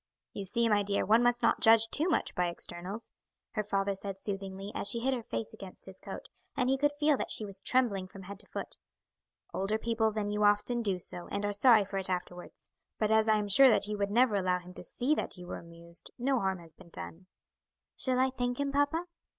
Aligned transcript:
"You 0.33 0.45
see, 0.45 0.67
my 0.67 0.81
dear, 0.81 1.05
one 1.05 1.21
must 1.21 1.43
not 1.43 1.59
judge 1.59 1.89
too 1.89 2.09
much 2.09 2.33
by 2.33 2.47
externals," 2.47 3.11
her 3.51 3.61
father 3.61 3.93
said 3.93 4.19
soothingly 4.19 4.71
as 4.73 4.89
she 4.89 5.01
hid 5.01 5.13
her 5.13 5.21
face 5.21 5.53
against 5.53 5.85
his 5.85 5.99
coat, 5.99 6.27
and 6.57 6.71
he 6.71 6.77
could 6.79 6.91
feel 6.99 7.17
that 7.17 7.29
she 7.29 7.45
was 7.45 7.59
trembling 7.59 8.07
from 8.07 8.23
head 8.23 8.39
to 8.39 8.47
foot. 8.47 8.77
"Older 9.53 9.77
people 9.77 10.11
than 10.11 10.31
you 10.31 10.43
often 10.43 10.81
do 10.81 10.97
so, 10.97 11.27
and 11.27 11.45
are 11.45 11.53
sorry 11.53 11.85
for 11.85 11.99
it 11.99 12.09
afterwards; 12.09 12.71
but 12.97 13.11
as 13.11 13.27
I 13.29 13.35
am 13.37 13.47
sure 13.47 13.69
that 13.69 13.85
you 13.87 13.95
would 13.99 14.09
never 14.09 14.35
allow 14.37 14.57
him 14.57 14.73
to 14.73 14.83
see 14.83 15.13
that 15.13 15.37
you 15.37 15.45
were 15.45 15.59
amused 15.59 16.09
no 16.17 16.39
harm 16.39 16.57
has 16.57 16.73
been 16.73 16.89
done." 16.89 17.27
"Shall 17.95 18.19
I 18.19 18.31
thank 18.31 18.59
him, 18.59 18.71
papa?" 18.71 19.05